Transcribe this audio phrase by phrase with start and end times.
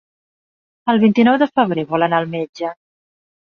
[0.93, 2.77] El vint-i-nou de febrer vol anar al metge.